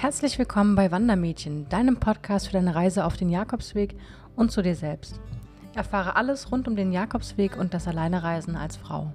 [0.00, 3.96] Herzlich willkommen bei Wandermädchen, deinem Podcast für deine Reise auf den Jakobsweg
[4.34, 5.20] und zu dir selbst.
[5.74, 9.12] Erfahre alles rund um den Jakobsweg und das Alleinereisen als Frau.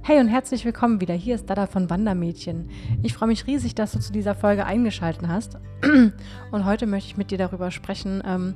[0.00, 1.12] Hey und herzlich willkommen wieder.
[1.12, 2.70] Hier ist Dada von Wandermädchen.
[3.02, 5.58] Ich freue mich riesig, dass du zu dieser Folge eingeschaltet hast.
[6.52, 8.22] Und heute möchte ich mit dir darüber sprechen.
[8.24, 8.54] Ähm,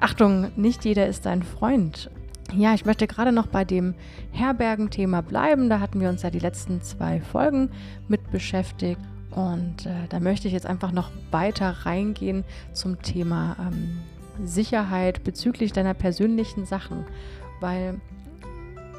[0.00, 2.10] Achtung, nicht jeder ist dein Freund.
[2.54, 3.94] Ja, ich möchte gerade noch bei dem
[4.30, 5.68] Herbergenthema bleiben.
[5.68, 7.70] Da hatten wir uns ja die letzten zwei Folgen
[8.08, 9.00] mit beschäftigt.
[9.30, 13.98] Und äh, da möchte ich jetzt einfach noch weiter reingehen zum Thema ähm,
[14.42, 17.04] Sicherheit bezüglich deiner persönlichen Sachen.
[17.60, 18.00] Weil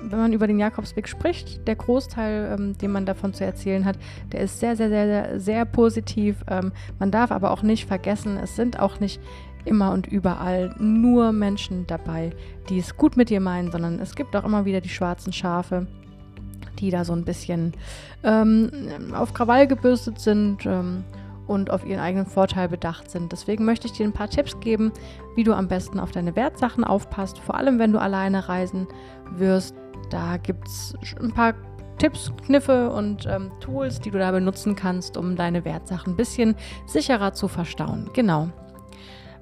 [0.01, 3.97] wenn man über den Jakobsweg spricht, der Großteil, ähm, den man davon zu erzählen hat,
[4.31, 6.43] der ist sehr, sehr, sehr, sehr, sehr positiv.
[6.49, 9.19] Ähm, man darf aber auch nicht vergessen, es sind auch nicht
[9.65, 12.31] immer und überall nur Menschen dabei,
[12.69, 15.87] die es gut mit dir meinen, sondern es gibt auch immer wieder die schwarzen Schafe,
[16.79, 17.73] die da so ein bisschen
[18.23, 18.71] ähm,
[19.13, 21.03] auf Krawall gebürstet sind ähm,
[21.47, 23.31] und auf ihren eigenen Vorteil bedacht sind.
[23.31, 24.91] Deswegen möchte ich dir ein paar Tipps geben,
[25.35, 28.87] wie du am besten auf deine Wertsachen aufpasst, vor allem wenn du alleine reisen
[29.35, 29.75] wirst.
[30.09, 31.53] Da gibt es ein paar
[31.97, 36.55] Tipps, Kniffe und ähm, Tools, die du da benutzen kannst, um deine Wertsachen ein bisschen
[36.85, 38.09] sicherer zu verstauen.
[38.13, 38.49] Genau.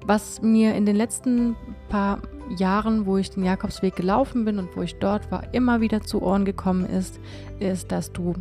[0.06, 1.56] Was mir in den letzten
[1.88, 2.20] paar
[2.56, 6.22] Jahren, wo ich den Jakobsweg gelaufen bin und wo ich dort war, immer wieder zu
[6.22, 7.18] Ohren gekommen ist,
[7.58, 8.34] ist, dass du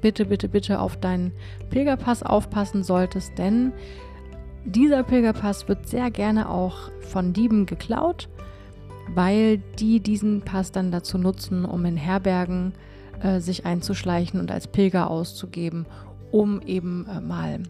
[0.00, 1.32] bitte, bitte, bitte auf deinen
[1.68, 3.72] Pilgerpass aufpassen solltest, denn
[4.64, 8.28] dieser Pilgerpass wird sehr gerne auch von Dieben geklaut,
[9.14, 12.72] weil die diesen Pass dann dazu nutzen, um in Herbergen
[13.22, 15.86] äh, sich einzuschleichen und als Pilger auszugeben,
[16.30, 17.60] um eben äh, mal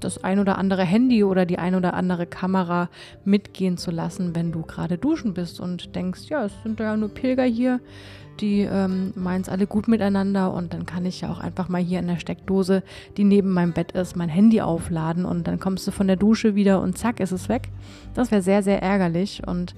[0.00, 2.88] das ein oder andere Handy oder die ein oder andere Kamera
[3.24, 7.08] mitgehen zu lassen, wenn du gerade duschen bist und denkst, ja, es sind ja nur
[7.08, 7.80] Pilger hier,
[8.40, 11.80] die ähm, meinen es alle gut miteinander und dann kann ich ja auch einfach mal
[11.80, 12.82] hier in der Steckdose,
[13.16, 16.54] die neben meinem Bett ist, mein Handy aufladen und dann kommst du von der Dusche
[16.54, 17.68] wieder und zack, ist es weg.
[18.14, 19.74] Das wäre sehr, sehr ärgerlich und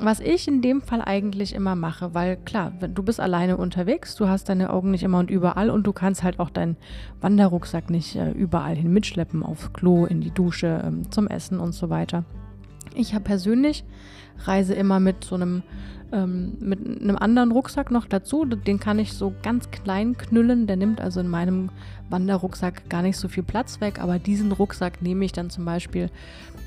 [0.00, 4.28] was ich in dem Fall eigentlich immer mache, weil klar, du bist alleine unterwegs, du
[4.28, 6.76] hast deine Augen nicht immer und überall und du kannst halt auch deinen
[7.20, 11.72] Wanderrucksack nicht äh, überall hin mitschleppen, aufs Klo, in die Dusche, ähm, zum Essen und
[11.72, 12.24] so weiter.
[12.94, 13.84] Ich habe persönlich
[14.44, 15.62] reise immer mit so einem
[16.12, 18.44] ähm, mit einem anderen Rucksack noch dazu.
[18.44, 20.66] Den kann ich so ganz klein knüllen.
[20.66, 21.70] Der nimmt also in meinem
[22.10, 23.98] Wanderrucksack gar nicht so viel Platz weg.
[23.98, 26.10] Aber diesen Rucksack nehme ich dann zum Beispiel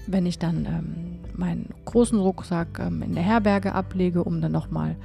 [0.08, 4.96] wenn ich dann ähm, meinen großen Rucksack ähm, in der Herberge ablege, um dann nochmal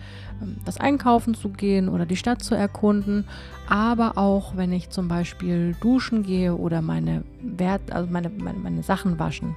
[0.42, 3.24] ähm, das Einkaufen zu gehen oder die Stadt zu erkunden,
[3.68, 8.82] aber auch wenn ich zum Beispiel duschen gehe oder meine, Wert, also meine, meine, meine
[8.82, 9.54] Sachen waschen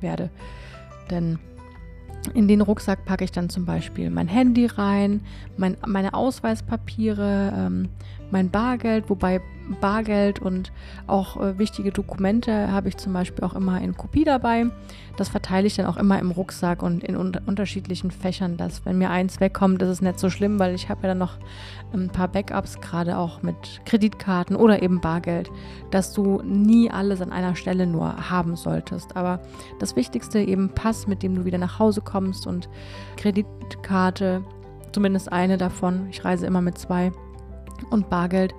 [0.00, 0.30] werde.
[1.10, 1.38] Denn
[2.34, 5.20] in den Rucksack packe ich dann zum Beispiel mein Handy rein,
[5.56, 7.88] mein, meine Ausweispapiere, ähm,
[8.30, 9.40] mein Bargeld, wobei
[9.80, 10.72] Bargeld und
[11.06, 14.66] auch äh, wichtige Dokumente habe ich zum Beispiel auch immer in Kopie dabei.
[15.16, 18.98] Das verteile ich dann auch immer im Rucksack und in un unterschiedlichen Fächern, dass wenn
[18.98, 21.38] mir eins wegkommt, ist es nicht so schlimm, weil ich habe ja dann noch
[21.92, 25.50] ein paar Backups, gerade auch mit Kreditkarten oder eben Bargeld,
[25.90, 29.16] dass du nie alles an einer Stelle nur haben solltest.
[29.16, 29.40] Aber
[29.78, 32.68] das Wichtigste eben Pass, mit dem du wieder nach Hause kommst und
[33.16, 34.44] Kreditkarte,
[34.92, 36.08] zumindest eine davon.
[36.10, 37.12] Ich reise immer mit zwei
[37.90, 38.54] und Bargeld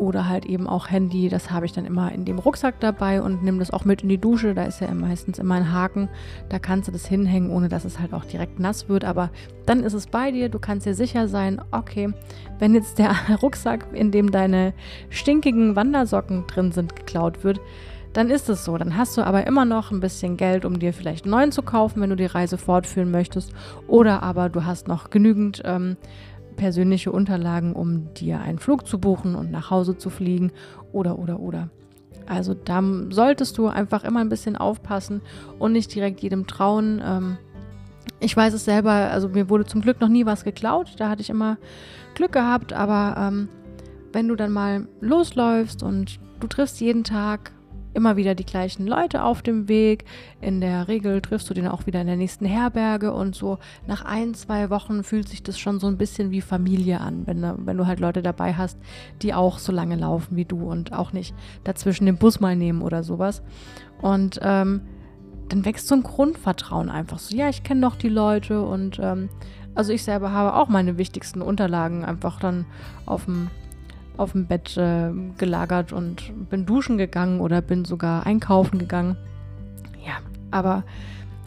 [0.00, 1.28] oder halt eben auch Handy.
[1.28, 4.08] Das habe ich dann immer in dem Rucksack dabei und nehme das auch mit in
[4.08, 4.54] die Dusche.
[4.54, 6.08] Da ist ja meistens immer ein Haken.
[6.48, 9.04] Da kannst du das hinhängen, ohne dass es halt auch direkt nass wird.
[9.04, 9.30] Aber
[9.66, 10.48] dann ist es bei dir.
[10.48, 12.12] Du kannst dir sicher sein, okay,
[12.58, 14.72] wenn jetzt der Rucksack, in dem deine
[15.10, 17.60] stinkigen Wandersocken drin sind, geklaut wird,
[18.14, 18.76] dann ist es so.
[18.78, 21.62] Dann hast du aber immer noch ein bisschen Geld, um dir vielleicht einen neuen zu
[21.62, 23.52] kaufen, wenn du die Reise fortführen möchtest.
[23.86, 25.96] Oder aber du hast noch genügend ähm,
[26.56, 30.52] persönliche Unterlagen, um dir einen Flug zu buchen und nach Hause zu fliegen
[30.92, 31.70] oder oder oder.
[32.26, 35.20] Also da solltest du einfach immer ein bisschen aufpassen
[35.58, 37.02] und nicht direkt jedem trauen.
[37.04, 37.38] Ähm,
[38.20, 41.22] ich weiß es selber, also mir wurde zum Glück noch nie was geklaut, da hatte
[41.22, 41.58] ich immer
[42.14, 43.48] Glück gehabt, aber ähm,
[44.12, 47.52] wenn du dann mal losläufst und du triffst jeden Tag
[47.94, 50.04] immer wieder die gleichen Leute auf dem Weg.
[50.40, 54.04] In der Regel triffst du den auch wieder in der nächsten Herberge und so nach
[54.04, 57.76] ein, zwei Wochen fühlt sich das schon so ein bisschen wie Familie an, wenn, wenn
[57.76, 58.78] du halt Leute dabei hast,
[59.22, 61.34] die auch so lange laufen wie du und auch nicht
[61.64, 63.42] dazwischen den Bus mal nehmen oder sowas.
[64.00, 64.82] Und ähm,
[65.48, 69.28] dann wächst so ein Grundvertrauen einfach so, ja, ich kenne doch die Leute und ähm,
[69.74, 72.66] also ich selber habe auch meine wichtigsten Unterlagen einfach dann
[73.06, 73.50] auf dem
[74.20, 79.16] auf dem Bett äh, gelagert und bin duschen gegangen oder bin sogar einkaufen gegangen.
[80.04, 80.18] Ja,
[80.50, 80.84] aber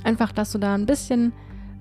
[0.04, 1.34] einfach, dass du da ein bisschen,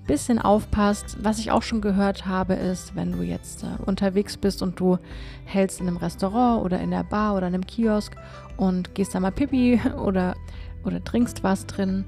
[0.07, 1.17] bisschen aufpasst.
[1.23, 4.99] Was ich auch schon gehört habe, ist, wenn du jetzt äh, unterwegs bist und du
[5.45, 8.15] hältst in einem Restaurant oder in der Bar oder in einem Kiosk
[8.57, 10.37] und gehst da mal Pipi oder,
[10.85, 12.05] oder trinkst was drin,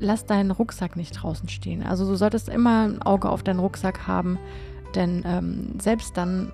[0.00, 1.82] lass deinen Rucksack nicht draußen stehen.
[1.82, 4.38] Also du solltest immer ein Auge auf deinen Rucksack haben,
[4.94, 6.52] denn ähm, selbst dann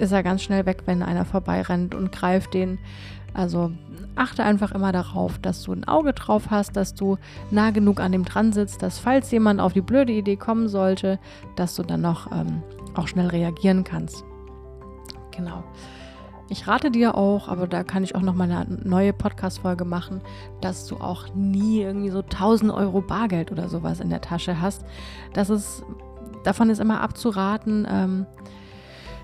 [0.00, 2.78] ist er ganz schnell weg, wenn einer vorbeirennt und greift den.
[3.34, 3.70] Also
[4.16, 7.16] achte einfach immer darauf, dass du ein Auge drauf hast, dass du
[7.50, 11.18] nah genug an dem dran sitzt, dass falls jemand auf die blöde Idee kommen sollte,
[11.56, 12.62] dass du dann noch ähm,
[12.94, 14.24] auch schnell reagieren kannst.
[15.30, 15.62] Genau.
[16.48, 20.20] Ich rate dir auch, aber da kann ich auch noch mal eine neue Podcast-Folge machen,
[20.60, 24.84] dass du auch nie irgendwie so 1000 Euro Bargeld oder sowas in der Tasche hast.
[25.32, 25.84] Das ist,
[26.42, 27.86] davon ist immer abzuraten.
[27.88, 28.26] Ähm,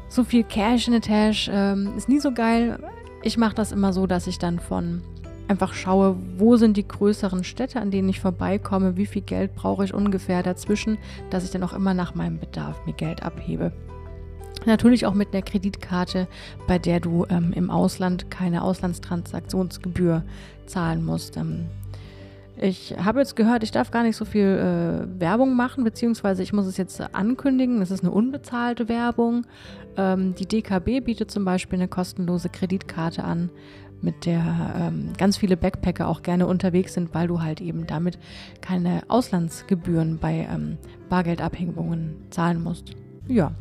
[0.09, 2.79] so viel Cash in der Tasche ähm, ist nie so geil.
[3.23, 5.03] Ich mache das immer so, dass ich dann von
[5.49, 9.85] einfach schaue, wo sind die größeren Städte, an denen ich vorbeikomme, wie viel Geld brauche
[9.85, 10.99] ich ungefähr dazwischen,
[11.31, 13.73] dass ich dann auch immer nach meinem Bedarf mir Geld abhebe.
[14.65, 16.27] Natürlich auch mit einer Kreditkarte,
[16.67, 20.25] bei der du ähm, im Ausland keine Auslandstransaktionsgebühr
[20.67, 21.37] zahlen musst.
[21.37, 21.67] Ähm,
[22.59, 26.53] ich habe jetzt gehört, ich darf gar nicht so viel äh, Werbung machen, beziehungsweise ich
[26.53, 27.83] muss es jetzt ankündigen.
[27.83, 29.47] Es ist eine unbezahlte Werbung.
[29.97, 33.51] Ähm, die DKB bietet zum Beispiel eine kostenlose Kreditkarte an,
[34.01, 34.43] mit der
[34.79, 38.19] ähm, ganz viele Backpacker auch gerne unterwegs sind, weil du halt eben damit
[38.61, 42.97] keine Auslandsgebühren bei ähm, Bargeldabhängungen zahlen musst.
[43.29, 43.53] Ja.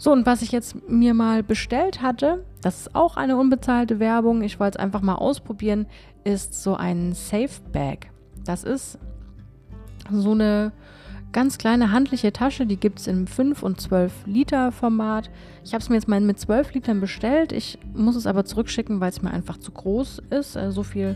[0.00, 4.40] So, und was ich jetzt mir mal bestellt hatte, das ist auch eine unbezahlte Werbung,
[4.40, 5.84] ich wollte es einfach mal ausprobieren,
[6.24, 8.10] ist so ein Safe Bag.
[8.46, 8.98] Das ist
[10.10, 10.72] so eine
[11.32, 15.28] ganz kleine handliche Tasche, die gibt es im 5 und 12 Liter Format.
[15.66, 17.52] Ich habe es mir jetzt mal mit 12 Litern bestellt.
[17.52, 20.56] Ich muss es aber zurückschicken, weil es mir einfach zu groß ist.
[20.56, 21.14] Also so viel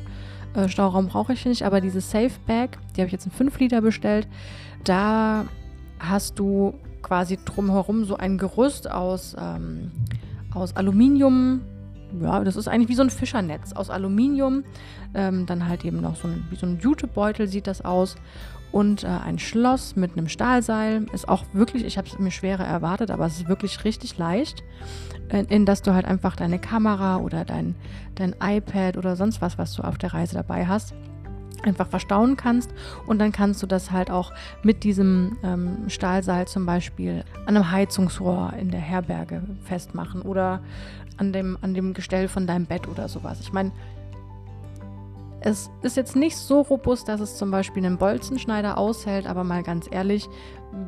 [0.53, 1.65] äh, Stauraum brauche ich nicht.
[1.65, 4.29] Aber diese Safe Bag, die habe ich jetzt in 5 Liter bestellt.
[4.85, 5.47] Da
[5.99, 9.93] hast du quasi drumherum so ein Gerüst aus, ähm,
[10.53, 11.61] aus Aluminium.
[12.21, 14.65] Ja, das ist eigentlich wie so ein Fischernetz aus Aluminium.
[15.15, 18.17] Ähm, dann halt eben noch so ein, wie so ein Jutebeutel sieht das aus.
[18.73, 21.07] Und äh, ein Schloss mit einem Stahlseil.
[21.13, 24.65] Ist auch wirklich, ich habe es mir schwerer erwartet, aber es ist wirklich richtig leicht.
[25.29, 27.77] In, in das du halt einfach deine Kamera oder dein,
[28.17, 30.95] dein iPad oder sonst was, was du auf der Reise dabei hast,
[31.65, 32.73] einfach verstauen kannst
[33.07, 34.33] und dann kannst du das halt auch
[34.63, 40.61] mit diesem ähm, Stahlseil zum Beispiel an einem Heizungsrohr in der Herberge festmachen oder
[41.17, 43.41] an dem, an dem Gestell von deinem Bett oder sowas.
[43.41, 43.73] Ich meine,
[45.47, 49.63] es ist jetzt nicht so robust, dass es zum Beispiel einen Bolzenschneider aushält, aber mal
[49.63, 50.27] ganz ehrlich,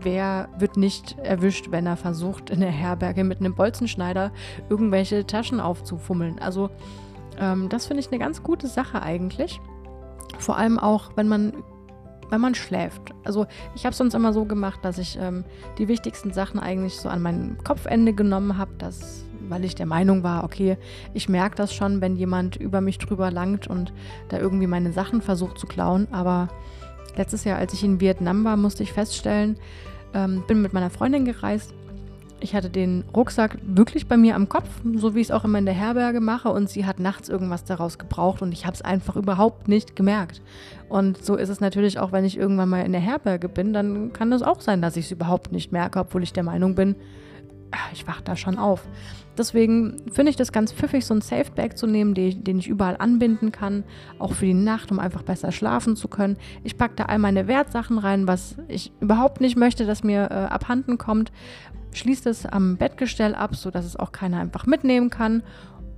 [0.01, 4.33] wer wird nicht erwischt, wenn er versucht, in der Herberge mit einem Bolzenschneider
[4.71, 6.39] irgendwelche Taschen aufzufummeln?
[6.39, 6.71] Also,
[7.39, 9.61] ähm, das finde ich eine ganz gute Sache eigentlich.
[10.39, 11.53] Vor allem auch, wenn man,
[12.31, 13.15] wenn man schläft.
[13.25, 15.45] Also ich habe es sonst immer so gemacht, dass ich ähm,
[15.79, 18.73] die wichtigsten Sachen eigentlich so an mein Kopfende genommen habe,
[19.49, 20.77] weil ich der Meinung war, okay,
[21.15, 23.93] ich merke das schon, wenn jemand über mich drüber langt und
[24.29, 26.09] da irgendwie meine Sachen versucht zu klauen.
[26.13, 26.49] Aber
[27.17, 29.57] letztes Jahr, als ich in Vietnam war, musste ich feststellen,
[30.15, 31.75] ähm, bin mit meiner Freundin gereist
[32.41, 35.59] ich hatte den Rucksack wirklich bei mir am Kopf, so wie ich es auch immer
[35.59, 36.51] in der Herberge mache.
[36.51, 40.43] Und sie hat nachts irgendwas daraus gebraucht und ich habe es einfach überhaupt nicht gemerkt.
[40.89, 44.13] Und so ist es natürlich auch, wenn ich irgendwann mal in der Herberge bin, dann
[44.13, 46.95] kann es auch sein, dass ich es überhaupt nicht merke, obwohl ich der Meinung bin,
[47.93, 48.87] ich wache da schon auf.
[49.37, 52.97] Deswegen finde ich das ganz pfiffig, so ein Safebag zu nehmen, den, den, ich überall
[52.97, 53.85] anbinden kann,
[54.19, 56.39] auch für die Nacht, um einfach besser schlafen zu können.
[56.65, 60.35] Ich packe da all meine Wertsachen rein, was ich überhaupt nicht möchte, dass mir äh,
[60.35, 61.33] abhanden kommt,
[61.93, 65.43] schließt es am Bettgestell ab, sodass es auch keiner einfach mitnehmen kann.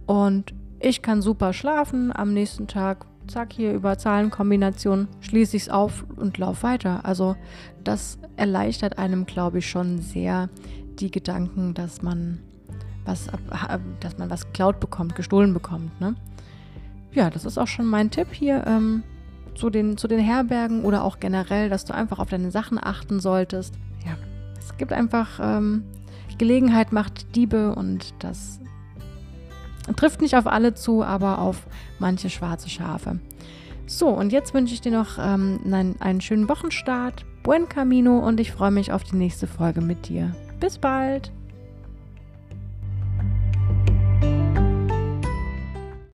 [0.06, 3.06] Und ich kann super schlafen am nächsten Tag.
[3.28, 7.04] Zack, hier über Zahlenkombinationen schließe ich es auf und laufe weiter.
[7.04, 7.37] Also
[7.85, 10.49] das erleichtert einem, glaube ich, schon sehr
[10.99, 12.40] die Gedanken, dass man
[13.04, 13.28] was,
[14.00, 16.00] dass man was geklaut bekommt, gestohlen bekommt.
[16.00, 16.14] Ne?
[17.12, 19.02] Ja, das ist auch schon mein Tipp hier ähm,
[19.54, 23.20] zu, den, zu den Herbergen oder auch generell, dass du einfach auf deine Sachen achten
[23.20, 23.75] solltest.
[24.04, 24.16] Ja,
[24.58, 25.85] es gibt einfach ähm,
[26.38, 28.61] Gelegenheit macht Diebe und das
[29.97, 31.66] trifft nicht auf alle zu, aber auf
[31.99, 33.18] manche schwarze Schafe.
[33.87, 37.25] So, und jetzt wünsche ich dir noch ähm, einen, einen schönen Wochenstart.
[37.42, 40.35] Buen Camino und ich freue mich auf die nächste Folge mit dir.
[40.61, 41.33] Bis bald!